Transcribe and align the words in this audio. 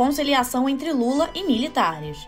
Conciliação 0.00 0.66
entre 0.66 0.94
Lula 0.94 1.28
e 1.34 1.44
militares. 1.44 2.26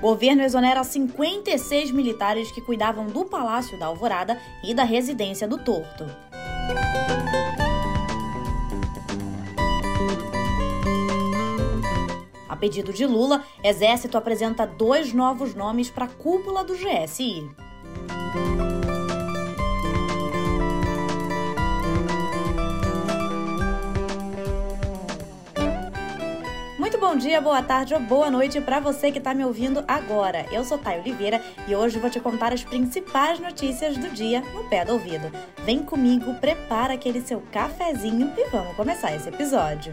Governo 0.00 0.42
exonera 0.42 0.82
56 0.82 1.92
militares 1.92 2.50
que 2.50 2.60
cuidavam 2.60 3.06
do 3.06 3.24
Palácio 3.24 3.78
da 3.78 3.86
Alvorada 3.86 4.36
e 4.64 4.74
da 4.74 4.82
residência 4.82 5.46
do 5.46 5.58
Torto. 5.58 6.04
A 12.48 12.56
pedido 12.56 12.92
de 12.92 13.06
Lula, 13.06 13.44
Exército 13.62 14.18
apresenta 14.18 14.66
dois 14.66 15.12
novos 15.12 15.54
nomes 15.54 15.88
para 15.88 16.06
a 16.06 16.08
cúpula 16.08 16.64
do 16.64 16.74
GSI. 16.74 17.48
Bom 27.12 27.18
dia, 27.18 27.42
boa 27.42 27.62
tarde 27.62 27.92
ou 27.92 28.00
boa 28.00 28.30
noite 28.30 28.58
para 28.58 28.80
você 28.80 29.12
que 29.12 29.18
está 29.18 29.34
me 29.34 29.44
ouvindo 29.44 29.84
agora. 29.86 30.46
Eu 30.50 30.64
sou 30.64 30.78
Thay 30.78 30.98
Oliveira 30.98 31.42
e 31.68 31.76
hoje 31.76 31.98
vou 31.98 32.08
te 32.08 32.18
contar 32.18 32.54
as 32.54 32.64
principais 32.64 33.38
notícias 33.38 33.98
do 33.98 34.08
dia 34.08 34.40
no 34.54 34.64
pé 34.64 34.82
do 34.82 34.94
ouvido. 34.94 35.30
Vem 35.62 35.82
comigo, 35.82 36.32
prepara 36.36 36.94
aquele 36.94 37.20
seu 37.20 37.42
cafezinho 37.52 38.32
e 38.34 38.48
vamos 38.48 38.74
começar 38.76 39.14
esse 39.14 39.28
episódio. 39.28 39.92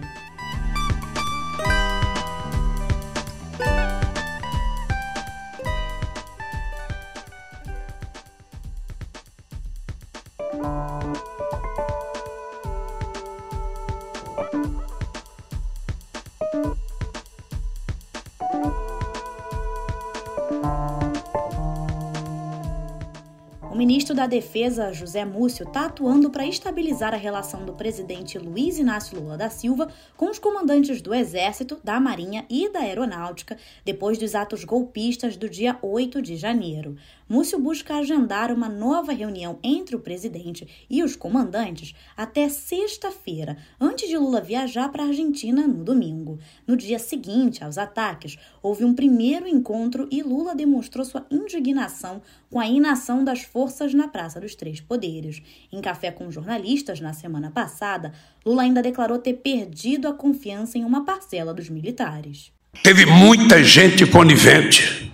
Ministro 24.10 24.16
da 24.16 24.28
Defesa, 24.28 24.92
José 24.92 25.24
Múcio, 25.24 25.68
está 25.68 25.86
atuando 25.86 26.30
para 26.30 26.46
estabilizar 26.46 27.14
a 27.14 27.18
relação 27.18 27.64
do 27.64 27.74
presidente 27.74 28.40
Luiz 28.40 28.80
Inácio 28.80 29.20
Lula 29.20 29.38
da 29.38 29.50
Silva 29.50 29.90
com 30.18 30.32
os 30.32 30.40
comandantes 30.40 31.02
do 31.02 31.14
Exército, 31.14 31.80
da 31.84 32.00
Marinha 32.00 32.46
e 32.50 32.70
da 32.70 32.80
Aeronáutica 32.80 33.58
depois 33.86 34.18
dos 34.18 34.34
atos 34.34 34.64
golpistas 34.64 35.38
do 35.38 35.48
dia 35.48 35.78
8 35.82 36.22
de 36.22 36.36
janeiro. 36.36 36.96
Múcio 37.28 37.60
busca 37.60 37.98
agendar 37.98 38.52
uma 38.52 38.68
nova 38.68 39.14
reunião 39.14 39.60
entre 39.62 39.96
o 39.96 40.00
presidente 40.00 40.68
e 40.90 41.04
os 41.04 41.16
comandantes 41.16 41.94
até 42.18 42.50
sexta-feira, 42.50 43.58
antes 43.80 44.10
de 44.10 44.18
Lula 44.18 44.42
viajar 44.42 44.90
para 44.90 45.04
a 45.04 45.08
Argentina 45.08 45.68
no 45.68 45.84
domingo. 45.84 46.40
No 46.66 46.76
dia 46.76 46.98
seguinte 46.98 47.64
aos 47.64 47.78
ataques, 47.78 48.40
houve 48.64 48.84
um 48.84 48.96
primeiro 48.96 49.48
encontro 49.48 50.08
e 50.10 50.24
Lula 50.24 50.56
demonstrou 50.56 51.06
sua 51.06 51.24
indignação 51.30 52.20
com 52.50 52.60
a 52.60 52.68
inação 52.68 53.24
das 53.24 53.42
forças 53.42 53.94
na 53.94 54.08
Praça 54.08 54.40
dos 54.40 54.56
Três 54.56 54.82
Poderes. 54.82 55.42
Em 55.72 55.82
café 55.82 56.12
com 56.12 56.32
jornalistas 56.32 57.00
na 57.00 57.14
semana 57.14 57.52
passada, 57.52 58.14
Lula 58.46 58.64
ainda 58.64 58.82
declarou 58.82 59.20
ter 59.20 59.34
perdido 59.34 60.08
a 60.08 60.14
confiança 60.14 60.78
em 60.78 60.84
uma 60.84 61.06
parcela 61.06 61.54
dos 61.54 61.70
militares. 61.70 62.52
Teve 62.84 63.06
muita 63.06 63.64
gente 63.64 64.06
conivente 64.06 65.10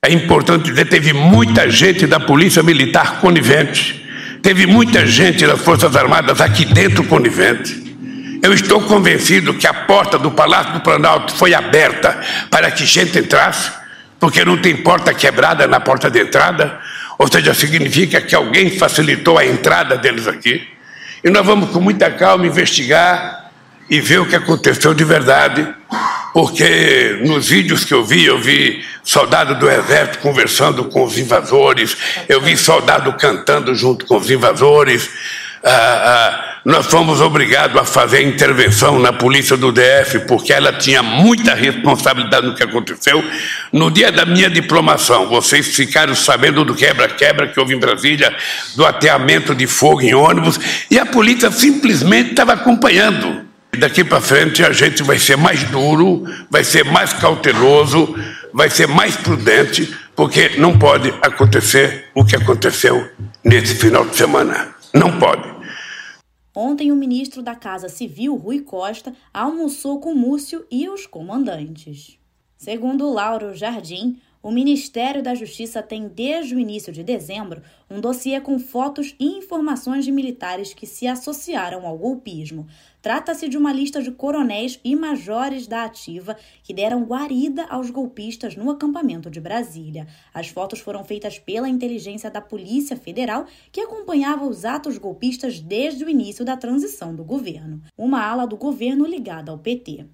é 0.00 0.12
importante 0.12 0.70
dizer, 0.70 0.88
teve 0.88 1.12
muita 1.12 1.68
gente 1.68 2.06
da 2.06 2.20
Polícia 2.20 2.62
Militar 2.62 3.20
conivente, 3.20 4.08
teve 4.42 4.64
muita 4.64 5.04
gente 5.04 5.44
das 5.44 5.60
Forças 5.60 5.96
Armadas 5.96 6.40
aqui 6.40 6.64
dentro 6.64 7.02
conivente. 7.04 7.96
Eu 8.40 8.54
estou 8.54 8.80
convencido 8.80 9.54
que 9.54 9.66
a 9.66 9.74
porta 9.74 10.16
do 10.16 10.30
Palácio 10.30 10.72
do 10.72 10.80
Planalto 10.80 11.34
foi 11.34 11.52
aberta 11.52 12.16
para 12.48 12.70
que 12.70 12.86
gente 12.86 13.18
entrasse, 13.18 13.72
porque 14.18 14.44
não 14.44 14.56
tem 14.56 14.76
porta 14.76 15.14
quebrada 15.14 15.66
na 15.66 15.80
porta 15.80 16.10
de 16.10 16.20
entrada, 16.20 16.78
ou 17.18 17.30
seja, 17.30 17.54
significa 17.54 18.20
que 18.20 18.34
alguém 18.34 18.70
facilitou 18.70 19.38
a 19.38 19.46
entrada 19.46 19.96
deles 19.96 20.26
aqui. 20.26 20.66
E 21.22 21.30
nós 21.30 21.44
vamos 21.44 21.70
com 21.70 21.80
muita 21.80 22.10
calma 22.10 22.46
investigar 22.46 23.50
e 23.90 24.00
ver 24.00 24.20
o 24.20 24.26
que 24.26 24.36
aconteceu 24.36 24.94
de 24.94 25.04
verdade 25.04 25.74
porque 26.32 27.18
nos 27.24 27.48
vídeos 27.48 27.84
que 27.84 27.92
eu 27.92 28.04
vi, 28.04 28.24
eu 28.24 28.38
vi 28.38 28.84
soldado 29.02 29.54
do 29.54 29.68
exército 29.68 30.18
conversando 30.18 30.84
com 30.84 31.02
os 31.02 31.18
invasores, 31.18 31.96
eu 32.28 32.40
vi 32.40 32.56
soldado 32.56 33.12
cantando 33.14 33.74
junto 33.74 34.06
com 34.06 34.16
os 34.16 34.30
invasores. 34.30 35.10
Ah, 35.64 35.70
ah, 35.70 36.58
nós 36.64 36.86
fomos 36.86 37.20
obrigados 37.20 37.80
a 37.80 37.84
fazer 37.84 38.22
intervenção 38.22 38.98
na 38.98 39.12
polícia 39.12 39.56
do 39.56 39.72
DF, 39.72 40.20
porque 40.26 40.52
ela 40.52 40.72
tinha 40.72 41.02
muita 41.02 41.54
responsabilidade 41.54 42.46
no 42.46 42.54
que 42.54 42.62
aconteceu. 42.62 43.24
No 43.72 43.90
dia 43.90 44.12
da 44.12 44.24
minha 44.24 44.50
diplomação, 44.50 45.28
vocês 45.28 45.74
ficaram 45.74 46.14
sabendo 46.14 46.64
do 46.64 46.74
quebra-quebra 46.74 47.48
que 47.48 47.58
houve 47.58 47.74
em 47.74 47.78
Brasília, 47.78 48.34
do 48.76 48.84
ateamento 48.84 49.54
de 49.54 49.66
fogo 49.66 50.02
em 50.02 50.14
ônibus, 50.14 50.60
e 50.90 50.98
a 50.98 51.06
polícia 51.06 51.50
simplesmente 51.50 52.30
estava 52.30 52.52
acompanhando. 52.52 53.46
Daqui 53.78 54.02
para 54.02 54.20
frente 54.20 54.64
a 54.64 54.72
gente 54.72 55.02
vai 55.02 55.18
ser 55.18 55.36
mais 55.36 55.62
duro, 55.64 56.24
vai 56.50 56.64
ser 56.64 56.84
mais 56.84 57.12
cauteloso, 57.12 58.14
vai 58.52 58.70
ser 58.70 58.88
mais 58.88 59.16
prudente, 59.16 59.88
porque 60.16 60.52
não 60.58 60.76
pode 60.78 61.12
acontecer 61.22 62.06
o 62.14 62.24
que 62.24 62.34
aconteceu 62.34 63.08
nesse 63.44 63.74
final 63.74 64.04
de 64.04 64.16
semana. 64.16 64.77
Não 64.94 65.18
pode. 65.18 65.48
Ontem, 66.54 66.90
o 66.90 66.96
ministro 66.96 67.42
da 67.42 67.54
Casa 67.54 67.88
Civil, 67.88 68.34
Rui 68.34 68.60
Costa, 68.60 69.14
almoçou 69.32 70.00
com 70.00 70.14
Múcio 70.14 70.66
e 70.70 70.88
os 70.88 71.06
comandantes. 71.06 72.18
Segundo 72.56 73.08
Lauro 73.08 73.54
Jardim, 73.54 74.20
o 74.40 74.52
Ministério 74.52 75.22
da 75.22 75.34
Justiça 75.34 75.82
tem, 75.82 76.06
desde 76.06 76.54
o 76.54 76.60
início 76.60 76.92
de 76.92 77.02
dezembro, 77.02 77.60
um 77.90 78.00
dossiê 78.00 78.40
com 78.40 78.58
fotos 78.58 79.14
e 79.18 79.26
informações 79.26 80.04
de 80.04 80.12
militares 80.12 80.72
que 80.72 80.86
se 80.86 81.08
associaram 81.08 81.84
ao 81.86 81.98
golpismo. 81.98 82.66
Trata-se 83.02 83.48
de 83.48 83.58
uma 83.58 83.72
lista 83.72 84.00
de 84.00 84.12
coronéis 84.12 84.78
e 84.84 84.94
majores 84.94 85.66
da 85.66 85.84
ativa 85.84 86.36
que 86.62 86.72
deram 86.72 87.02
guarida 87.02 87.64
aos 87.64 87.90
golpistas 87.90 88.54
no 88.54 88.70
acampamento 88.70 89.28
de 89.30 89.40
Brasília. 89.40 90.06
As 90.32 90.48
fotos 90.48 90.80
foram 90.80 91.02
feitas 91.02 91.38
pela 91.38 91.68
inteligência 91.68 92.30
da 92.30 92.40
Polícia 92.40 92.96
Federal, 92.96 93.46
que 93.72 93.80
acompanhava 93.80 94.46
os 94.46 94.64
atos 94.64 94.98
golpistas 94.98 95.60
desde 95.60 96.04
o 96.04 96.08
início 96.08 96.44
da 96.44 96.56
transição 96.56 97.14
do 97.14 97.24
governo. 97.24 97.82
Uma 97.96 98.24
ala 98.24 98.46
do 98.46 98.56
governo 98.56 99.04
ligada 99.04 99.50
ao 99.50 99.58
PT. 99.58 100.06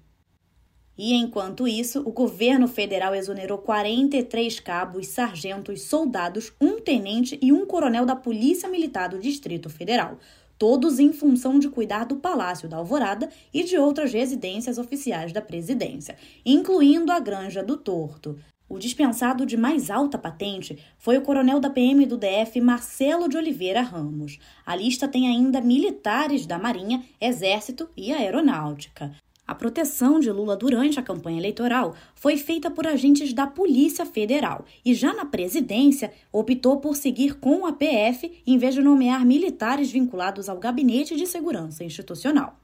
E 0.97 1.13
enquanto 1.13 1.67
isso, 1.67 1.99
o 2.05 2.11
governo 2.11 2.67
federal 2.67 3.13
exonerou 3.13 3.57
43 3.57 4.59
cabos, 4.61 5.07
sargentos, 5.07 5.81
soldados, 5.81 6.53
um 6.59 6.79
tenente 6.79 7.37
e 7.41 7.51
um 7.51 7.65
coronel 7.65 8.05
da 8.05 8.15
Polícia 8.15 8.69
Militar 8.69 9.09
do 9.09 9.19
Distrito 9.19 9.69
Federal, 9.69 10.17
todos 10.57 10.99
em 10.99 11.11
função 11.11 11.59
de 11.59 11.69
cuidar 11.69 12.05
do 12.05 12.15
Palácio 12.15 12.69
da 12.69 12.77
Alvorada 12.77 13.29
e 13.53 13.63
de 13.63 13.77
outras 13.77 14.13
residências 14.13 14.77
oficiais 14.77 15.33
da 15.33 15.41
presidência, 15.41 16.15
incluindo 16.45 17.11
a 17.11 17.19
Granja 17.19 17.61
do 17.61 17.75
Torto. 17.75 18.37
O 18.67 18.79
dispensado 18.79 19.45
de 19.45 19.55
mais 19.55 19.91
alta 19.91 20.17
patente 20.17 20.79
foi 20.97 21.17
o 21.17 21.21
coronel 21.21 21.59
da 21.59 21.69
PM 21.69 22.03
do 22.05 22.17
DF, 22.17 22.59
Marcelo 22.59 23.29
de 23.29 23.37
Oliveira 23.37 23.81
Ramos. 23.81 24.39
A 24.65 24.75
lista 24.75 25.07
tem 25.07 25.27
ainda 25.27 25.61
militares 25.61 26.47
da 26.47 26.57
Marinha, 26.57 27.03
Exército 27.21 27.87
e 27.95 28.11
Aeronáutica. 28.11 29.11
A 29.47 29.53
proteção 29.53 30.19
de 30.19 30.31
Lula 30.31 30.57
durante 30.57 30.99
a 30.99 31.03
campanha 31.03 31.37
eleitoral 31.37 31.93
foi 32.15 32.35
feita 32.35 32.71
por 32.71 32.87
agentes 32.87 33.31
da 33.31 33.45
Polícia 33.45 34.03
Federal 34.03 34.65
e, 34.83 34.93
já 34.95 35.13
na 35.13 35.25
presidência, 35.25 36.11
optou 36.31 36.77
por 36.77 36.95
seguir 36.95 37.35
com 37.35 37.65
a 37.67 37.71
PF 37.71 38.41
em 38.45 38.57
vez 38.57 38.73
de 38.73 38.81
nomear 38.81 39.23
militares 39.23 39.91
vinculados 39.91 40.49
ao 40.49 40.57
Gabinete 40.57 41.15
de 41.15 41.27
Segurança 41.27 41.83
Institucional. 41.83 42.59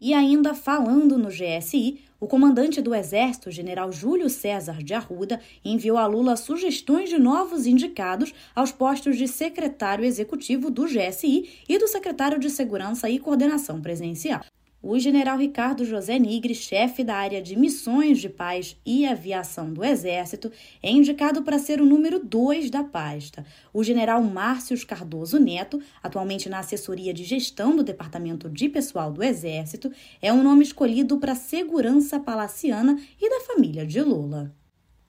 E 0.00 0.14
ainda 0.14 0.54
falando 0.54 1.18
no 1.18 1.28
GSI, 1.28 1.98
o 2.20 2.26
comandante 2.26 2.80
do 2.80 2.94
Exército, 2.94 3.50
general 3.50 3.92
Júlio 3.92 4.30
César 4.30 4.82
de 4.82 4.94
Arruda, 4.94 5.40
enviou 5.64 5.98
a 5.98 6.06
Lula 6.06 6.36
sugestões 6.36 7.10
de 7.10 7.18
novos 7.18 7.66
indicados 7.66 8.32
aos 8.54 8.72
postos 8.72 9.18
de 9.18 9.28
secretário 9.28 10.04
executivo 10.04 10.70
do 10.70 10.84
GSI 10.86 11.64
e 11.68 11.78
do 11.78 11.86
secretário 11.86 12.38
de 12.38 12.48
Segurança 12.48 13.10
e 13.10 13.18
Coordenação 13.18 13.80
Presidencial. 13.80 14.40
O 14.80 14.96
general 14.96 15.36
Ricardo 15.36 15.84
José 15.84 16.20
Nigre, 16.20 16.54
chefe 16.54 17.02
da 17.02 17.16
área 17.16 17.42
de 17.42 17.58
missões 17.58 18.20
de 18.20 18.28
paz 18.28 18.76
e 18.86 19.04
aviação 19.04 19.72
do 19.72 19.84
Exército, 19.84 20.52
é 20.80 20.88
indicado 20.88 21.42
para 21.42 21.58
ser 21.58 21.80
o 21.80 21.84
número 21.84 22.24
2 22.24 22.70
da 22.70 22.84
pasta. 22.84 23.44
O 23.74 23.82
general 23.82 24.22
Márcio 24.22 24.78
Cardoso 24.86 25.40
Neto, 25.40 25.82
atualmente 26.00 26.48
na 26.48 26.60
assessoria 26.60 27.12
de 27.12 27.24
gestão 27.24 27.74
do 27.74 27.82
Departamento 27.82 28.48
de 28.48 28.68
Pessoal 28.68 29.12
do 29.12 29.20
Exército, 29.20 29.90
é 30.22 30.32
um 30.32 30.44
nome 30.44 30.62
escolhido 30.62 31.18
para 31.18 31.32
a 31.32 31.36
segurança 31.36 32.20
palaciana 32.20 33.00
e 33.20 33.28
da 33.28 33.40
família 33.40 33.84
de 33.84 34.00
Lula. 34.00 34.54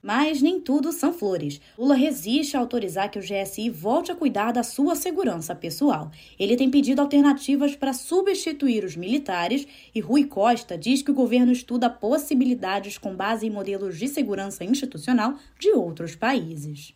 Mas 0.02 0.40
nem 0.40 0.58
tudo 0.58 0.92
são 0.92 1.12
flores. 1.12 1.60
Lula 1.78 1.94
resiste 1.94 2.56
a 2.56 2.60
autorizar 2.60 3.10
que 3.10 3.18
o 3.18 3.22
GSI 3.22 3.68
volte 3.68 4.10
a 4.10 4.14
cuidar 4.14 4.50
da 4.50 4.62
sua 4.62 4.94
segurança 4.94 5.54
pessoal. 5.54 6.10
Ele 6.38 6.56
tem 6.56 6.70
pedido 6.70 7.00
alternativas 7.02 7.76
para 7.76 7.92
substituir 7.92 8.82
os 8.82 8.96
militares 8.96 9.66
e 9.94 10.00
Rui 10.00 10.24
Costa 10.24 10.78
diz 10.78 11.02
que 11.02 11.10
o 11.10 11.14
governo 11.14 11.52
estuda 11.52 11.90
possibilidades 11.90 12.96
com 12.96 13.14
base 13.14 13.46
em 13.46 13.50
modelos 13.50 13.98
de 13.98 14.08
segurança 14.08 14.64
institucional 14.64 15.34
de 15.58 15.70
outros 15.70 16.16
países. 16.16 16.94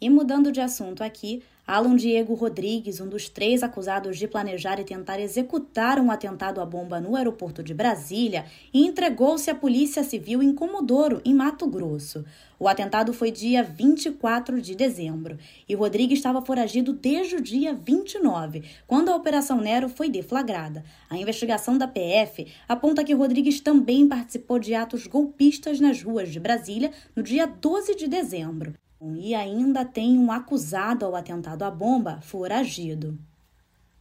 E 0.00 0.08
mudando 0.08 0.50
de 0.50 0.60
assunto 0.60 1.04
aqui, 1.04 1.42
Alan 1.70 1.94
Diego 1.94 2.34
Rodrigues, 2.34 3.00
um 3.00 3.06
dos 3.06 3.28
três 3.28 3.62
acusados 3.62 4.18
de 4.18 4.26
planejar 4.26 4.80
e 4.80 4.84
tentar 4.84 5.20
executar 5.20 6.00
um 6.00 6.10
atentado 6.10 6.60
à 6.60 6.66
bomba 6.66 7.00
no 7.00 7.14
aeroporto 7.14 7.62
de 7.62 7.72
Brasília, 7.72 8.44
entregou-se 8.74 9.48
à 9.48 9.54
Polícia 9.54 10.02
Civil 10.02 10.42
em 10.42 10.52
Comodoro, 10.52 11.22
em 11.24 11.32
Mato 11.32 11.68
Grosso. 11.68 12.24
O 12.58 12.66
atentado 12.66 13.12
foi 13.12 13.30
dia 13.30 13.62
24 13.62 14.60
de 14.60 14.74
dezembro 14.74 15.38
e 15.68 15.76
Rodrigues 15.76 16.18
estava 16.18 16.42
foragido 16.42 16.92
desde 16.92 17.36
o 17.36 17.40
dia 17.40 17.72
29, 17.72 18.64
quando 18.84 19.10
a 19.10 19.14
Operação 19.14 19.60
Nero 19.60 19.88
foi 19.88 20.10
deflagrada. 20.10 20.82
A 21.08 21.16
investigação 21.16 21.78
da 21.78 21.86
PF 21.86 22.48
aponta 22.68 23.04
que 23.04 23.14
Rodrigues 23.14 23.60
também 23.60 24.08
participou 24.08 24.58
de 24.58 24.74
atos 24.74 25.06
golpistas 25.06 25.78
nas 25.78 26.02
ruas 26.02 26.30
de 26.30 26.40
Brasília 26.40 26.90
no 27.14 27.22
dia 27.22 27.46
12 27.46 27.94
de 27.94 28.08
dezembro. 28.08 28.74
E 29.00 29.34
ainda 29.34 29.84
tem 29.84 30.18
um 30.18 30.30
acusado 30.30 31.04
ao 31.04 31.16
atentado 31.16 31.62
à 31.62 31.70
bomba 31.70 32.20
foragido. 32.20 33.18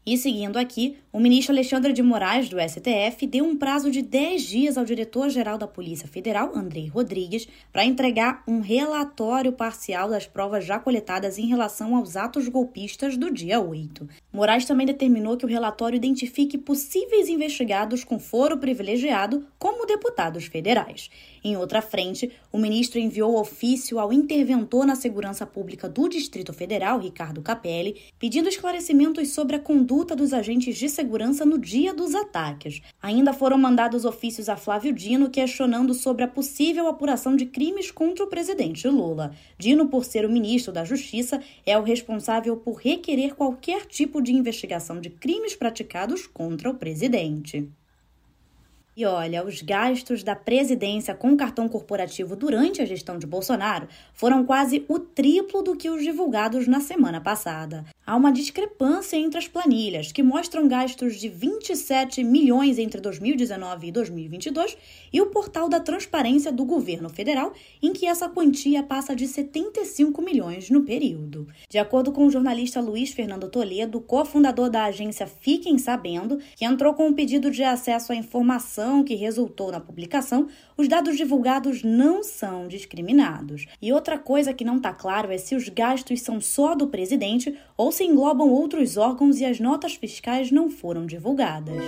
E 0.10 0.18
seguindo 0.18 0.58
aqui, 0.58 0.98
o 1.12 1.20
ministro 1.20 1.54
Alexandre 1.54 1.94
de 1.94 2.02
Moraes, 2.02 2.50
do 2.50 2.58
STF, 2.60 3.28
deu 3.28 3.46
um 3.46 3.56
prazo 3.56 3.92
de 3.92 4.02
10 4.02 4.42
dias 4.44 4.78
ao 4.78 4.86
diretor-geral 4.86 5.56
da 5.56 5.68
Polícia 5.68 6.08
Federal, 6.08 6.52
Andrei 6.56 6.88
Rodrigues, 6.88 7.48
para 7.72 7.86
entregar 7.86 8.44
um 8.48 8.60
relatório 8.60 9.52
parcial 9.52 10.10
das 10.10 10.26
provas 10.26 10.66
já 10.66 10.80
coletadas 10.80 11.38
em 11.38 11.46
relação 11.46 11.96
aos 11.96 12.16
atos 12.16 12.48
golpistas 12.48 13.18
do 13.18 13.32
dia 13.32 13.60
8. 13.60 14.08
Moraes 14.34 14.66
também 14.66 14.88
determinou 14.88 15.38
que 15.38 15.46
o 15.46 15.50
relatório 15.50 15.98
identifique 15.98 16.58
possíveis 16.58 17.28
investigados 17.30 18.04
com 18.04 18.20
foro 18.20 18.58
privilegiado 18.58 19.46
como 19.58 19.86
deputados 19.86 20.46
federais. 20.46 21.10
Em 21.44 21.56
outra 21.56 21.82
frente, 21.82 22.32
o 22.52 22.58
ministro 22.58 23.00
enviou 23.00 23.40
ofício 23.40 24.00
ao 24.00 24.14
interventor 24.14 24.86
na 24.86 24.96
segurança 24.96 25.46
pública 25.46 25.88
do 25.88 26.08
Distrito 26.08 26.54
Federal, 26.54 27.00
Ricardo 27.00 27.42
Capelli, 27.42 27.96
pedindo 28.20 28.50
esclarecimentos 28.50 29.30
sobre 29.30 29.56
a 29.56 29.60
conduta 29.60 29.99
dos 30.16 30.34
agentes 30.34 30.78
de 30.78 30.90
segurança 30.90 31.46
no 31.46 31.58
dia 31.58 31.94
dos 31.94 32.16
ataques. 32.16 32.82
Ainda 33.02 33.34
foram 33.34 33.58
mandados 33.58 34.06
ofícios 34.06 34.50
a 34.50 34.56
Flávio 34.56 34.94
Dino 34.94 35.30
questionando 35.30 35.94
sobre 35.94 36.24
a 36.24 36.28
possível 36.28 36.88
apuração 36.88 37.36
de 37.36 37.46
crimes 37.46 37.92
contra 37.92 38.24
o 38.24 38.28
presidente 38.28 38.88
Lula. 38.88 39.32
Dino, 39.58 39.88
por 39.88 40.06
ser 40.06 40.26
o 40.26 40.30
ministro 40.30 40.72
da 40.72 40.84
Justiça, 40.84 41.42
é 41.66 41.78
o 41.78 41.84
responsável 41.84 42.58
por 42.58 42.76
requerer 42.76 43.36
qualquer 43.36 43.86
tipo 43.86 44.22
de 44.22 44.34
investigação 44.34 45.00
de 45.00 45.10
crimes 45.10 45.56
praticados 45.56 46.28
contra 46.28 46.70
o 46.70 46.76
presidente. 46.76 47.70
E 49.00 49.06
olha, 49.06 49.46
os 49.46 49.62
gastos 49.62 50.24
da 50.26 50.36
presidência 50.36 51.16
com 51.16 51.38
cartão 51.38 51.70
corporativo 51.70 52.36
durante 52.36 52.82
a 52.82 52.86
gestão 52.86 53.18
de 53.18 53.26
Bolsonaro 53.26 53.88
foram 54.14 54.46
quase 54.46 54.84
o 54.90 55.00
triplo 55.00 55.64
do 55.64 55.74
que 55.74 55.90
os 55.90 56.04
divulgados 56.04 56.68
na 56.68 56.82
semana 56.82 57.22
passada 57.22 57.86
há 58.10 58.16
uma 58.16 58.32
discrepância 58.32 59.16
entre 59.18 59.38
as 59.38 59.48
planilhas, 59.48 60.12
que 60.12 60.24
mostram 60.24 60.68
gastos 60.68 61.20
de 61.20 61.30
27 61.30 62.24
milhões 62.24 62.80
entre 62.80 63.00
2019 63.00 63.88
e 63.88 63.92
2022, 63.92 64.76
e 65.14 65.22
o 65.22 65.28
portal 65.28 65.70
da 65.70 65.80
transparência 65.80 66.52
do 66.52 66.66
governo 66.66 67.08
federal, 67.08 67.54
em 67.80 67.94
que 67.94 68.08
essa 68.08 68.28
quantia 68.28 68.82
passa 68.82 69.16
de 69.16 69.28
75 69.28 70.24
milhões 70.24 70.72
no 70.72 70.82
período. 70.82 71.48
De 71.70 71.78
acordo 71.78 72.12
com 72.12 72.26
o 72.26 72.32
jornalista 72.32 72.82
Luiz 72.82 73.12
Fernando 73.12 73.48
Toledo, 73.48 74.02
cofundador 74.02 74.72
da 74.72 74.86
agência 74.86 75.28
Fiquem 75.28 75.78
Sabendo, 75.78 76.40
que 76.56 76.66
entrou 76.66 76.96
com 76.96 77.10
um 77.10 77.14
pedido 77.14 77.52
de 77.52 77.64
acesso 77.64 78.12
à 78.12 78.16
informação 78.16 78.89
que 79.04 79.16
resultou 79.16 79.72
na 79.72 79.80
publicação, 79.80 80.48
os 80.76 80.88
dados 80.88 81.16
divulgados 81.16 81.84
não 81.84 82.24
são 82.24 82.68
discriminados. 82.68 83.66
E 83.82 83.94
outra 83.94 84.18
coisa 84.18 84.54
que 84.54 84.66
não 84.66 84.78
está 84.78 84.94
claro 84.94 85.32
é 85.32 85.38
se 85.38 85.56
os 85.56 85.70
gastos 85.70 86.22
são 86.22 86.42
só 86.42 86.76
do 86.76 86.88
presidente 86.88 87.58
ou 87.78 87.92
se 87.92 88.04
englobam 88.04 88.50
outros 88.50 88.98
órgãos 88.98 89.40
e 89.40 89.46
as 89.46 89.60
notas 89.60 89.96
fiscais 89.96 90.52
não 90.52 90.70
foram 90.70 91.06
divulgadas. 91.06 91.84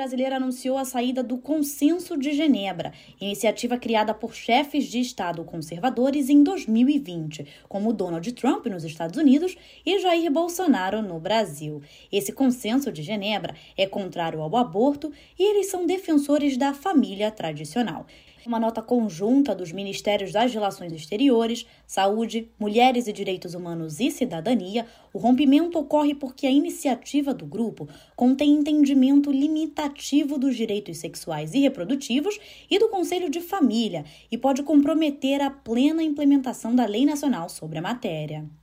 Governo 0.00 0.10
brasileiro 0.10 0.34
anunciou 0.34 0.78
a 0.78 0.84
saída 0.84 1.22
do 1.22 1.36
Consenso 1.36 2.16
de 2.16 2.32
Genebra, 2.32 2.92
iniciativa 3.20 3.76
criada 3.76 4.14
por 4.14 4.34
chefes 4.34 4.84
de 4.84 4.98
Estado 4.98 5.44
conservadores 5.44 6.30
em 6.30 6.42
2020, 6.42 7.46
como 7.68 7.92
Donald 7.92 8.32
Trump 8.32 8.66
nos 8.66 8.82
Estados 8.82 9.18
Unidos 9.18 9.56
e 9.84 9.98
Jair 9.98 10.30
Bolsonaro 10.30 11.02
no 11.02 11.20
Brasil. 11.20 11.82
Esse 12.10 12.32
Consenso 12.32 12.90
de 12.90 13.02
Genebra 13.02 13.54
é 13.76 13.86
contrário 13.86 14.40
ao 14.40 14.56
aborto 14.56 15.12
e 15.38 15.42
eles 15.42 15.70
são 15.70 15.86
defensores 15.86 16.56
da 16.56 16.72
família 16.72 17.30
tradicional 17.30 18.06
uma 18.46 18.60
nota 18.60 18.82
conjunta 18.82 19.54
dos 19.54 19.72
Ministérios 19.72 20.32
das 20.32 20.52
Relações 20.52 20.92
Exteriores, 20.92 21.66
Saúde, 21.86 22.50
Mulheres 22.58 23.06
e 23.06 23.12
Direitos 23.12 23.54
Humanos 23.54 24.00
e 24.00 24.10
Cidadania, 24.10 24.86
o 25.12 25.18
rompimento 25.18 25.78
ocorre 25.78 26.14
porque 26.14 26.46
a 26.46 26.50
iniciativa 26.50 27.32
do 27.34 27.46
grupo 27.46 27.88
contém 28.16 28.52
entendimento 28.52 29.30
limitativo 29.30 30.38
dos 30.38 30.56
direitos 30.56 30.98
sexuais 30.98 31.54
e 31.54 31.60
reprodutivos 31.60 32.38
e 32.70 32.78
do 32.78 32.88
Conselho 32.88 33.30
de 33.30 33.40
Família 33.40 34.04
e 34.30 34.38
pode 34.38 34.62
comprometer 34.62 35.40
a 35.40 35.50
plena 35.50 36.02
implementação 36.02 36.74
da 36.74 36.86
Lei 36.86 37.04
Nacional 37.04 37.48
sobre 37.48 37.78
a 37.78 37.82
matéria. 37.82 38.59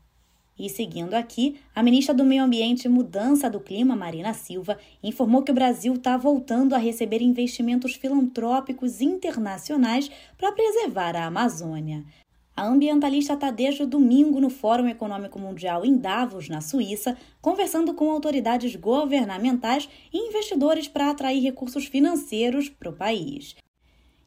E 0.59 0.69
seguindo 0.69 1.13
aqui, 1.13 1.59
a 1.75 1.83
ministra 1.83 2.15
do 2.15 2.25
Meio 2.25 2.43
Ambiente 2.43 2.85
e 2.85 2.89
Mudança 2.89 3.49
do 3.49 3.59
Clima, 3.59 3.95
Marina 3.95 4.33
Silva, 4.33 4.77
informou 5.03 5.43
que 5.43 5.51
o 5.51 5.55
Brasil 5.55 5.93
está 5.93 6.17
voltando 6.17 6.73
a 6.73 6.79
receber 6.79 7.21
investimentos 7.21 7.93
filantrópicos 7.93 8.99
internacionais 8.99 10.09
para 10.35 10.51
preservar 10.51 11.15
a 11.15 11.25
Amazônia. 11.25 12.03
A 12.55 12.65
ambientalista 12.65 13.33
está 13.33 13.51
desde 13.51 13.83
o 13.83 13.87
domingo 13.87 14.41
no 14.41 14.49
Fórum 14.49 14.87
Econômico 14.87 15.37
Mundial 15.37 15.85
em 15.85 15.95
Davos, 15.95 16.49
na 16.49 16.59
Suíça, 16.59 17.15
conversando 17.39 17.93
com 17.93 18.09
autoridades 18.09 18.75
governamentais 18.75 19.87
e 20.11 20.17
investidores 20.17 20.87
para 20.87 21.11
atrair 21.11 21.39
recursos 21.39 21.85
financeiros 21.85 22.67
para 22.67 22.89
o 22.89 22.93
país. 22.93 23.55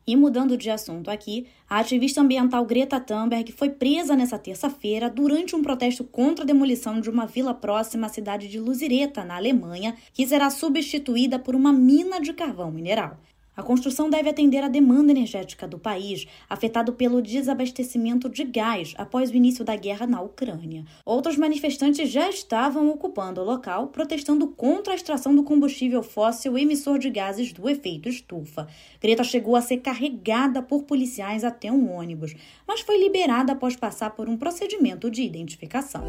E 0.06 0.16
mudando 0.16 0.56
de 0.56 0.70
assunto 0.70 1.10
aqui, 1.10 1.46
a 1.68 1.78
ativista 1.78 2.20
ambiental 2.20 2.64
Greta 2.64 2.98
Thunberg 2.98 3.52
foi 3.52 3.70
presa 3.70 4.16
nessa 4.16 4.38
terça-feira 4.38 5.10
durante 5.10 5.54
um 5.54 5.62
protesto 5.62 6.04
contra 6.04 6.44
a 6.44 6.46
demolição 6.46 7.00
de 7.00 7.10
uma 7.10 7.26
vila 7.26 7.54
próxima 7.54 8.06
à 8.06 8.10
cidade 8.10 8.48
de 8.48 8.58
Luzireta, 8.58 9.24
na 9.24 9.36
Alemanha, 9.36 9.94
que 10.12 10.26
será 10.26 10.50
substituída 10.50 11.38
por 11.38 11.54
uma 11.54 11.72
mina 11.72 12.20
de 12.20 12.32
carvão 12.32 12.70
mineral. 12.70 13.18
A 13.56 13.62
construção 13.62 14.08
deve 14.08 14.28
atender 14.28 14.62
à 14.62 14.68
demanda 14.68 15.10
energética 15.10 15.66
do 15.66 15.78
país, 15.78 16.26
afetado 16.48 16.92
pelo 16.92 17.20
desabastecimento 17.20 18.28
de 18.28 18.44
gás 18.44 18.94
após 18.96 19.30
o 19.30 19.34
início 19.34 19.64
da 19.64 19.76
guerra 19.76 20.06
na 20.06 20.20
Ucrânia. 20.20 20.84
Outros 21.04 21.36
manifestantes 21.36 22.08
já 22.10 22.28
estavam 22.28 22.88
ocupando 22.88 23.40
o 23.40 23.44
local, 23.44 23.88
protestando 23.88 24.46
contra 24.48 24.92
a 24.92 24.96
extração 24.96 25.34
do 25.34 25.42
combustível 25.42 26.02
fóssil 26.02 26.56
emissor 26.56 26.98
de 26.98 27.10
gases 27.10 27.52
do 27.52 27.68
efeito 27.68 28.08
estufa. 28.08 28.68
Greta 29.00 29.24
chegou 29.24 29.56
a 29.56 29.60
ser 29.60 29.78
carregada 29.78 30.62
por 30.62 30.84
policiais 30.84 31.44
até 31.44 31.70
um 31.70 31.92
ônibus, 31.92 32.34
mas 32.66 32.80
foi 32.80 32.98
liberada 32.98 33.52
após 33.52 33.76
passar 33.76 34.10
por 34.10 34.28
um 34.28 34.36
procedimento 34.36 35.10
de 35.10 35.22
identificação. 35.22 36.02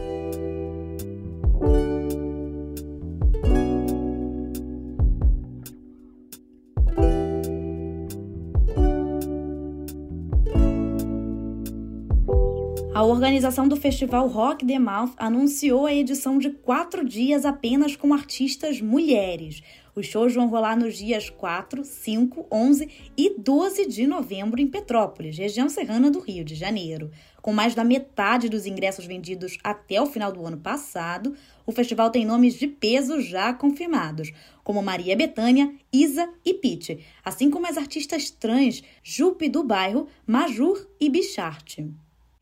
A 13.01 13.03
organização 13.03 13.67
do 13.67 13.75
festival 13.75 14.27
Rock 14.27 14.63
the 14.63 14.77
Mouth 14.77 15.13
anunciou 15.17 15.87
a 15.87 15.91
edição 15.91 16.37
de 16.37 16.51
quatro 16.51 17.03
dias 17.03 17.45
apenas 17.45 17.95
com 17.95 18.13
artistas 18.13 18.79
mulheres. 18.79 19.63
Os 19.95 20.05
shows 20.05 20.35
vão 20.35 20.47
rolar 20.47 20.77
nos 20.77 20.97
dias 20.97 21.27
4, 21.27 21.83
5, 21.83 22.45
11 22.51 22.89
e 23.17 23.39
12 23.39 23.87
de 23.87 24.05
novembro 24.05 24.61
em 24.61 24.67
Petrópolis, 24.67 25.35
região 25.35 25.67
serrana 25.67 26.11
do 26.11 26.19
Rio 26.19 26.45
de 26.45 26.53
Janeiro. 26.53 27.09
Com 27.41 27.51
mais 27.51 27.73
da 27.73 27.83
metade 27.83 28.47
dos 28.47 28.67
ingressos 28.67 29.07
vendidos 29.07 29.57
até 29.63 29.99
o 29.99 30.05
final 30.05 30.31
do 30.31 30.45
ano 30.45 30.57
passado, 30.57 31.33
o 31.65 31.71
festival 31.71 32.11
tem 32.11 32.23
nomes 32.23 32.53
de 32.53 32.67
peso 32.67 33.19
já 33.19 33.51
confirmados, 33.51 34.31
como 34.63 34.79
Maria 34.83 35.15
Bethânia, 35.15 35.73
Isa 35.91 36.29
e 36.45 36.53
Pete, 36.53 37.03
assim 37.25 37.49
como 37.49 37.65
as 37.65 37.77
artistas 37.77 38.29
trans 38.29 38.83
Jupe 39.01 39.49
do 39.49 39.63
Bairro, 39.63 40.05
Majur 40.27 40.87
e 40.99 41.09
Bicharte. 41.09 41.89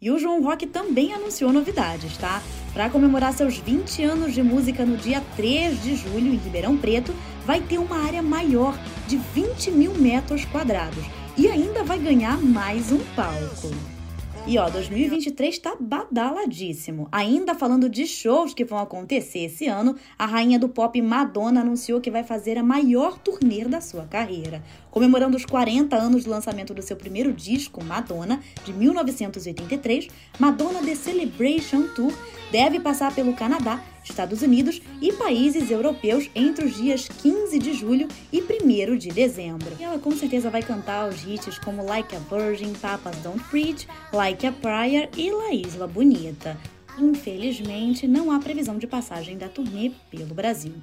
E 0.01 0.09
o 0.09 0.17
João 0.17 0.41
Rock 0.41 0.65
também 0.65 1.13
anunciou 1.13 1.51
novidades, 1.51 2.17
tá? 2.17 2.41
Para 2.71 2.89
comemorar 2.89 3.33
seus 3.33 3.57
20 3.57 4.01
anos 4.01 4.33
de 4.33 4.41
música 4.41 4.85
no 4.85 4.95
dia 4.95 5.21
3 5.35 5.83
de 5.83 5.93
julho, 5.93 6.33
em 6.33 6.37
Ribeirão 6.37 6.77
Preto, 6.77 7.13
vai 7.45 7.59
ter 7.59 7.79
uma 7.79 8.05
área 8.05 8.23
maior 8.23 8.79
de 9.07 9.17
20 9.17 9.71
mil 9.71 9.93
metros 9.95 10.45
quadrados 10.45 11.03
e 11.37 11.49
ainda 11.49 11.83
vai 11.83 11.99
ganhar 11.99 12.41
mais 12.41 12.93
um 12.93 12.99
palco. 13.13 13.98
E 14.47 14.57
ó, 14.57 14.67
2023 14.69 15.59
tá 15.59 15.75
badaladíssimo. 15.79 17.07
Ainda 17.11 17.53
falando 17.53 17.87
de 17.87 18.07
shows 18.07 18.53
que 18.53 18.65
vão 18.65 18.79
acontecer 18.79 19.39
esse 19.39 19.67
ano, 19.67 19.95
a 20.17 20.25
rainha 20.25 20.57
do 20.57 20.67
pop 20.67 20.99
Madonna 21.01 21.61
anunciou 21.61 22.01
que 22.01 22.09
vai 22.09 22.23
fazer 22.23 22.57
a 22.57 22.63
maior 22.63 23.19
turnê 23.19 23.63
da 23.65 23.79
sua 23.79 24.05
carreira. 24.05 24.63
Comemorando 24.89 25.37
os 25.37 25.45
40 25.45 25.95
anos 25.95 26.23
do 26.23 26.31
lançamento 26.31 26.73
do 26.73 26.81
seu 26.81 26.95
primeiro 26.95 27.31
disco, 27.31 27.83
Madonna, 27.83 28.39
de 28.65 28.73
1983, 28.73 30.07
Madonna 30.39 30.81
The 30.81 30.95
Celebration 30.95 31.83
Tour 31.93 32.13
deve 32.51 32.79
passar 32.79 33.13
pelo 33.13 33.33
Canadá, 33.33 33.83
Estados 34.09 34.41
Unidos 34.41 34.81
e 35.01 35.13
países 35.13 35.69
europeus 35.69 36.29
entre 36.35 36.65
os 36.65 36.75
dias 36.75 37.07
15 37.07 37.59
de 37.59 37.73
julho 37.73 38.07
e 38.31 38.41
1 38.41 38.97
de 38.97 39.09
dezembro. 39.09 39.75
E 39.79 39.83
ela 39.83 39.99
com 39.99 40.11
certeza 40.11 40.49
vai 40.49 40.61
cantar 40.61 41.07
os 41.07 41.23
hits 41.23 41.57
como 41.59 41.85
Like 41.85 42.15
a 42.15 42.19
Virgin, 42.19 42.73
Papas 42.73 43.17
Don't 43.17 43.43
Preach, 43.45 43.87
Like 44.11 44.45
a 44.45 44.51
Prayer 44.51 45.09
e 45.15 45.31
La 45.31 45.53
Isla 45.53 45.87
Bonita. 45.87 46.57
Infelizmente, 46.97 48.07
não 48.07 48.31
há 48.31 48.39
previsão 48.39 48.77
de 48.77 48.85
passagem 48.85 49.37
da 49.37 49.47
turnê 49.47 49.91
pelo 50.11 50.33
Brasil. 50.33 50.73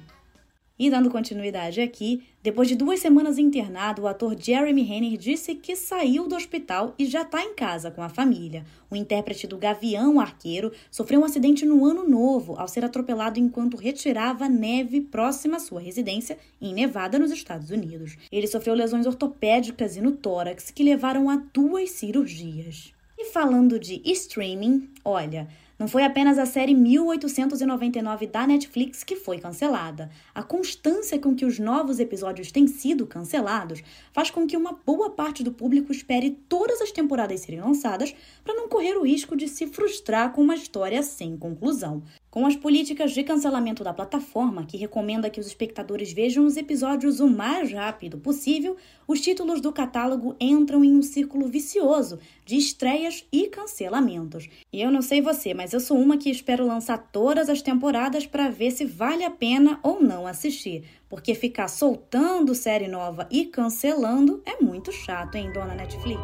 E 0.79 0.91
dando 0.91 1.09
continuidade 1.09 1.81
aqui, 1.81 2.23
depois 2.43 2.67
de 2.67 2.75
duas 2.75 2.99
semanas 2.99 3.39
internado, 3.39 4.03
o 4.03 4.07
ator 4.07 4.39
Jeremy 4.39 4.83
Renner 4.83 5.17
disse 5.17 5.55
que 5.55 5.75
saiu 5.75 6.27
do 6.27 6.35
hospital 6.35 6.93
e 6.99 7.05
já 7.07 7.23
está 7.23 7.41
em 7.41 7.55
casa 7.55 7.89
com 7.89 8.03
a 8.03 8.09
família. 8.09 8.63
O 8.87 8.95
intérprete 8.95 9.47
do 9.47 9.57
Gavião 9.57 10.19
Arqueiro 10.19 10.71
sofreu 10.91 11.21
um 11.21 11.25
acidente 11.25 11.65
no 11.65 11.83
ano 11.83 12.07
novo 12.07 12.53
ao 12.59 12.67
ser 12.67 12.85
atropelado 12.85 13.39
enquanto 13.39 13.75
retirava 13.75 14.47
neve 14.47 15.01
próxima 15.01 15.57
à 15.57 15.59
sua 15.59 15.81
residência 15.81 16.37
em 16.61 16.75
Nevada, 16.75 17.17
nos 17.17 17.31
Estados 17.31 17.71
Unidos. 17.71 18.15
Ele 18.31 18.45
sofreu 18.45 18.75
lesões 18.75 19.07
ortopédicas 19.07 19.97
e 19.97 20.01
no 20.01 20.11
tórax 20.11 20.69
que 20.69 20.83
levaram 20.83 21.27
a 21.27 21.37
duas 21.51 21.89
cirurgias. 21.89 22.93
E 23.17 23.25
falando 23.25 23.79
de 23.79 23.99
streaming, 24.05 24.89
olha. 25.03 25.47
Não 25.79 25.87
foi 25.87 26.03
apenas 26.03 26.39
a 26.39 26.45
série 26.47 26.73
1899 26.73 28.25
da 28.25 28.47
Netflix 28.47 29.03
que 29.03 29.15
foi 29.15 29.37
cancelada. 29.37 30.09
A 30.33 30.41
constância 30.41 31.19
com 31.19 31.35
que 31.35 31.45
os 31.45 31.59
novos 31.59 31.99
episódios 31.99 32.51
têm 32.51 32.65
sido 32.65 33.05
cancelados 33.05 33.83
faz 34.11 34.31
com 34.31 34.47
que 34.47 34.57
uma 34.57 34.73
boa 34.83 35.11
parte 35.11 35.43
do 35.43 35.51
público 35.51 35.91
espere 35.91 36.31
todas 36.49 36.81
as 36.81 36.91
temporadas 36.91 37.41
serem 37.41 37.61
lançadas 37.61 38.15
para 38.43 38.55
não 38.55 38.67
correr 38.67 38.97
o 38.97 39.05
risco 39.05 39.37
de 39.37 39.47
se 39.47 39.67
frustrar 39.67 40.33
com 40.33 40.41
uma 40.41 40.55
história 40.55 41.03
sem 41.03 41.37
conclusão. 41.37 42.01
Com 42.37 42.45
as 42.45 42.55
políticas 42.55 43.13
de 43.13 43.23
cancelamento 43.23 43.83
da 43.83 43.91
plataforma, 43.91 44.63
que 44.63 44.77
recomenda 44.77 45.27
que 45.27 45.39
os 45.39 45.47
espectadores 45.47 46.13
vejam 46.13 46.45
os 46.45 46.55
episódios 46.55 47.19
o 47.19 47.27
mais 47.27 47.73
rápido 47.73 48.19
possível, 48.19 48.77
os 49.07 49.19
títulos 49.19 49.59
do 49.59 49.73
catálogo 49.73 50.35
entram 50.39 50.83
em 50.83 50.95
um 50.95 51.01
círculo 51.01 51.47
vicioso 51.47 52.19
de 52.45 52.55
estreias 52.55 53.25
e 53.31 53.47
cancelamentos. 53.47 54.47
E 54.71 54.79
eu 54.79 54.91
não 54.91 55.01
sei 55.01 55.19
você, 55.19 55.55
mas 55.55 55.73
eu 55.73 55.79
sou 55.79 55.97
uma 55.97 56.15
que 56.15 56.29
espero 56.29 56.67
lançar 56.67 57.09
todas 57.11 57.49
as 57.49 57.63
temporadas 57.63 58.27
para 58.27 58.51
ver 58.51 58.69
se 58.69 58.85
vale 58.85 59.23
a 59.23 59.31
pena 59.31 59.79
ou 59.81 59.99
não 59.99 60.27
assistir, 60.27 60.83
porque 61.09 61.33
ficar 61.33 61.67
soltando 61.67 62.53
série 62.53 62.87
nova 62.87 63.27
e 63.31 63.45
cancelando 63.45 64.43
é 64.45 64.61
muito 64.63 64.91
chato, 64.91 65.33
hein, 65.33 65.51
dona 65.51 65.73
Netflix? 65.73 66.21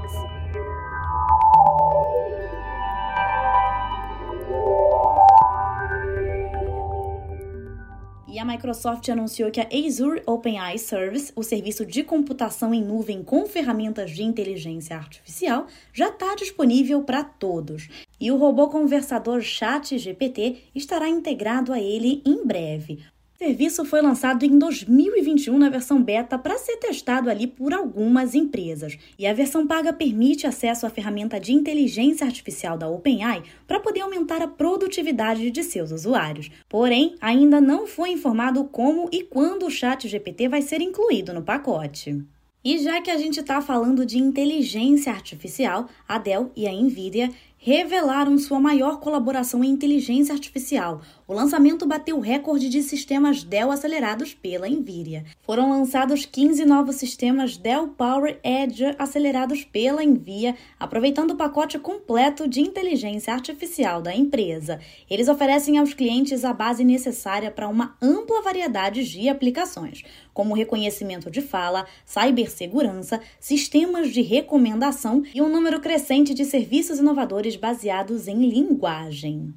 E 8.34 8.40
a 8.40 8.46
Microsoft 8.46 9.08
anunciou 9.10 9.52
que 9.52 9.62
a 9.62 9.68
Azure 9.72 10.24
OpenAI 10.26 10.80
Service, 10.80 11.32
o 11.36 11.44
serviço 11.44 11.86
de 11.86 12.02
computação 12.02 12.74
em 12.74 12.84
nuvem 12.84 13.22
com 13.22 13.46
ferramentas 13.46 14.10
de 14.10 14.24
inteligência 14.24 14.98
artificial, 14.98 15.68
já 15.94 16.10
está 16.10 16.34
disponível 16.34 17.04
para 17.04 17.24
todos. 17.24 17.88
E 18.20 18.32
o 18.32 18.38
robô 18.38 18.70
conversador 18.70 19.40
ChatGPT 19.42 20.64
estará 20.74 21.08
integrado 21.08 21.72
a 21.72 21.80
ele 21.80 22.24
em 22.26 22.44
breve. 22.44 23.06
O 23.44 23.46
serviço 23.46 23.84
foi 23.84 24.02
lançado 24.02 24.46
em 24.46 24.58
2021 24.58 25.58
na 25.58 25.68
versão 25.68 26.02
beta 26.02 26.38
para 26.38 26.58
ser 26.58 26.78
testado 26.78 27.30
ali 27.30 27.46
por 27.46 27.74
algumas 27.74 28.34
empresas. 28.36 28.98
E 29.20 29.28
a 29.28 29.34
versão 29.34 29.68
paga 29.68 29.92
permite 29.92 30.48
acesso 30.48 30.86
à 30.86 30.90
ferramenta 30.90 31.38
de 31.42 31.52
inteligência 31.52 32.26
artificial 32.26 32.78
da 32.78 32.88
OpenAI 32.88 33.44
para 33.68 33.82
poder 33.82 34.00
aumentar 34.00 34.42
a 34.42 34.48
produtividade 34.48 35.52
de 35.52 35.62
seus 35.62 35.92
usuários. 35.92 36.50
Porém, 36.70 37.16
ainda 37.20 37.60
não 37.60 37.86
foi 37.86 38.12
informado 38.12 38.64
como 38.64 39.10
e 39.12 39.24
quando 39.24 39.66
o 39.66 39.70
Chat 39.70 40.08
GPT 40.08 40.48
vai 40.48 40.62
ser 40.62 40.80
incluído 40.80 41.34
no 41.34 41.42
pacote. 41.42 42.24
E 42.64 42.78
já 42.78 43.02
que 43.02 43.12
a 43.12 43.18
gente 43.18 43.42
está 43.42 43.62
falando 43.62 44.06
de 44.06 44.18
inteligência 44.18 45.12
artificial, 45.12 45.90
a 46.08 46.18
Dell 46.18 46.50
e 46.56 46.66
a 46.66 46.72
Nvidia 46.72 47.30
revelaram 47.66 48.38
sua 48.38 48.60
maior 48.60 49.00
colaboração 49.00 49.64
em 49.64 49.70
inteligência 49.70 50.34
artificial. 50.34 51.02
O 51.26 51.34
lançamento 51.34 51.88
bateu 51.88 52.18
o 52.18 52.20
recorde 52.20 52.68
de 52.68 52.84
sistemas 52.84 53.42
Dell 53.42 53.72
acelerados 53.72 54.34
pela 54.34 54.68
Nvidia. 54.68 55.24
Foram 55.42 55.70
lançados 55.70 56.26
15 56.26 56.66
novos 56.66 56.98
sistemas 56.98 57.56
Dell 57.56 57.88
Power 57.88 58.38
Edge 58.44 58.94
acelerados 59.00 59.64
pela 59.64 60.04
Nvidia, 60.04 60.58
aproveitando 60.78 61.32
o 61.32 61.38
pacote 61.38 61.80
completo 61.80 62.50
de 62.50 62.60
inteligência 62.60 63.34
artificial 63.34 64.02
da 64.02 64.14
empresa. 64.14 64.82
Eles 65.10 65.30
oferecem 65.30 65.78
aos 65.78 65.94
clientes 65.94 66.44
a 66.44 66.52
base 66.52 66.84
necessária 66.84 67.50
para 67.50 67.70
uma 67.70 67.96
ampla 68.02 68.42
variedade 68.42 69.10
de 69.10 69.30
aplicações, 69.30 70.04
como 70.34 70.54
reconhecimento 70.54 71.32
de 71.32 71.42
fala, 71.42 71.86
cibersegurança, 72.06 73.22
sistemas 73.40 74.12
de 74.12 74.22
recomendação 74.22 75.24
e 75.34 75.42
um 75.42 75.48
número 75.48 75.80
crescente 75.80 76.34
de 76.34 76.44
serviços 76.44 77.00
inovadores 77.00 77.53
baseados 77.56 78.28
em 78.28 78.50
linguagem. 78.50 79.54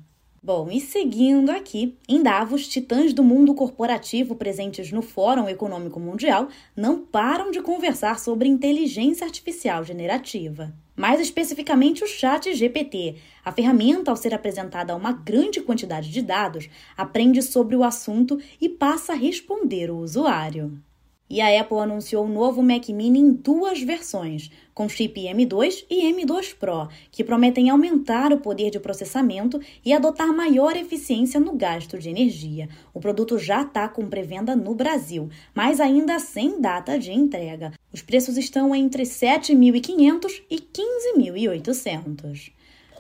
Bom, 0.47 0.71
e 0.71 0.81
seguindo 0.81 1.51
aqui, 1.51 1.99
em 2.09 2.23
Davos, 2.23 2.69
titãs 2.69 3.13
do 3.13 3.25
mundo 3.25 3.53
corporativo 3.53 4.37
presentes 4.37 4.93
no 4.93 5.03
Fórum 5.03 5.49
Econômico 5.49 5.99
Mundial 5.99 6.47
não 6.77 7.01
param 7.01 7.51
de 7.51 7.61
conversar 7.61 8.21
sobre 8.21 8.49
inteligência 8.49 9.27
artificial 9.27 9.83
generativa. 9.83 10.73
Mais 10.95 11.21
especificamente 11.21 12.05
o 12.05 12.07
Chat 12.07 12.55
GPT. 12.55 13.17
A 13.45 13.51
ferramenta, 13.51 14.13
ao 14.13 14.17
ser 14.17 14.33
apresentada 14.33 14.93
a 14.93 14.97
uma 14.97 15.11
grande 15.11 15.61
quantidade 15.61 16.13
de 16.13 16.23
dados, 16.23 16.71
aprende 16.97 17.43
sobre 17.43 17.75
o 17.75 17.83
assunto 17.83 18.41
e 18.61 18.69
passa 18.69 19.15
a 19.15 19.17
responder 19.17 19.91
o 19.91 19.99
usuário. 19.99 20.81
E 21.29 21.41
a 21.41 21.61
Apple 21.61 21.79
anunciou 21.79 22.25
o 22.25 22.29
novo 22.29 22.63
Mac 22.63 22.89
Mini 22.89 23.19
em 23.19 23.33
duas 23.33 23.83
versões, 23.83 24.51
com 24.73 24.89
chip 24.89 25.21
M2 25.21 25.85
e 25.91 26.13
M2 26.13 26.55
Pro, 26.55 26.89
que 27.11 27.25
prometem 27.25 27.69
aumentar 27.69 28.33
o 28.33 28.39
poder 28.39 28.71
de 28.71 28.79
processamento 28.79 29.61
e 29.85 29.93
adotar 29.93 30.33
maior 30.33 30.77
eficiência 30.77 31.41
no 31.41 31.57
gasto 31.57 31.99
de 31.99 32.09
energia. 32.09 32.69
O 32.95 33.01
produto 33.01 33.39
já 33.39 33.63
está 33.63 33.89
com 33.89 34.09
pré-venda 34.09 34.55
no 34.55 34.75
Brasil, 34.75 35.29
mas 35.55 35.81
ainda 35.81 36.19
sem 36.21 36.61
data 36.61 36.99
de 36.99 37.13
entrega. 37.13 37.73
Os 37.93 38.03
preços 38.03 38.37
estão 38.37 38.75
entre 38.75 39.03
7.500 39.03 40.43
e 40.49 40.59
15.800. 40.59 42.56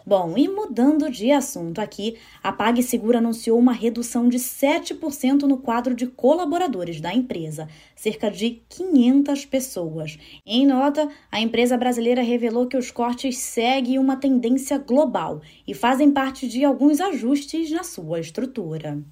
Bom, 0.09 0.35
e 0.37 0.47
mudando 0.47 1.11
de 1.11 1.33
assunto 1.33 1.81
aqui, 1.81 2.17
a 2.41 2.53
PagSeguro 2.53 3.19
anunciou 3.19 3.59
uma 3.59 3.73
redução 3.73 4.29
de 4.29 4.39
7% 4.39 5.43
no 5.43 5.59
quadro 5.59 5.97
de 5.97 6.07
colaboradores 6.07 7.01
da 7.01 7.13
empresa, 7.13 7.69
cerca 7.97 8.31
de 8.31 8.63
500 8.69 9.45
pessoas. 9.47 10.17
Em 10.47 10.65
nota, 10.65 11.09
a 11.29 11.41
empresa 11.41 11.77
brasileira 11.77 12.23
revelou 12.23 12.69
que 12.69 12.77
os 12.77 12.93
cortes 12.93 13.39
seguem 13.39 13.99
uma 13.99 14.15
tendência 14.15 14.79
global 14.79 15.43
e 15.67 15.75
fazem 15.75 16.13
parte 16.13 16.47
de 16.47 16.65
alguns 16.65 17.01
ajustes 17.01 17.73
na 17.73 17.83
sua 17.83 18.21
estrutura. 18.21 19.03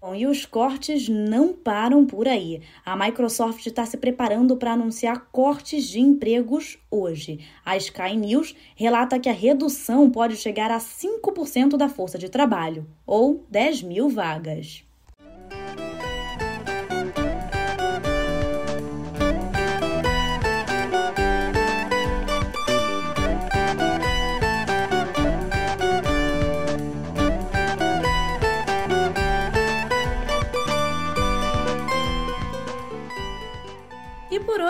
Bom, 0.00 0.14
e 0.14 0.28
os 0.28 0.46
cortes 0.46 1.08
não 1.08 1.52
param 1.52 2.06
por 2.06 2.28
aí. 2.28 2.62
A 2.86 2.96
Microsoft 2.96 3.66
está 3.66 3.84
se 3.84 3.96
preparando 3.96 4.56
para 4.56 4.74
anunciar 4.74 5.28
cortes 5.32 5.88
de 5.88 5.98
empregos 5.98 6.78
hoje. 6.88 7.40
A 7.64 7.76
Sky 7.76 8.16
News 8.16 8.54
relata 8.76 9.18
que 9.18 9.28
a 9.28 9.32
redução 9.32 10.08
pode 10.08 10.36
chegar 10.36 10.70
a 10.70 10.78
5% 10.78 11.76
da 11.76 11.88
força 11.88 12.16
de 12.16 12.28
trabalho, 12.28 12.86
ou 13.04 13.44
10 13.50 13.82
mil 13.82 14.08
vagas. 14.08 14.87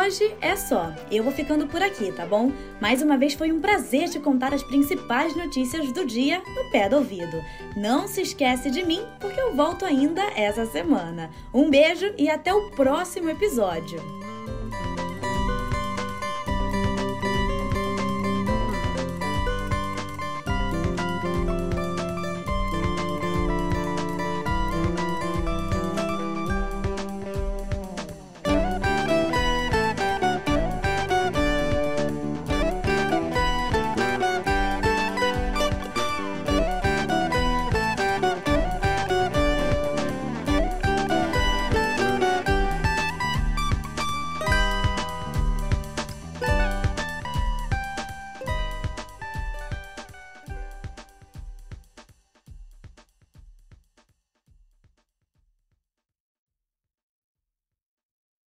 Hoje 0.09 0.37
é 0.41 0.57
só. 0.57 0.93
Eu 1.11 1.25
vou 1.25 1.33
ficando 1.33 1.67
por 1.67 1.83
aqui, 1.83 2.13
tá 2.13 2.25
bom? 2.25 2.53
Mais 2.81 3.03
uma 3.03 3.17
vez 3.17 3.35
foi 3.35 3.51
um 3.51 3.61
prazer 3.61 4.09
te 4.09 4.21
contar 4.21 4.55
as 4.55 4.63
principais 4.63 5.37
notícias 5.37 5.93
do 5.93 6.07
dia 6.07 6.39
no 6.39 6.71
pé 6.71 6.89
do 6.89 6.97
ouvido. 6.97 7.43
Não 7.77 8.07
se 8.07 8.23
esquece 8.23 8.71
de 8.71 8.85
mim, 8.85 9.03
porque 9.21 9.41
eu 9.41 9.55
volto 9.55 9.85
ainda 9.85 10.23
essa 10.37 10.65
semana. 10.67 11.31
Um 11.53 11.69
beijo 11.69 12.13
e 12.17 12.31
até 12.31 12.55
o 12.55 12.71
próximo 12.71 13.29
episódio. 13.29 14.18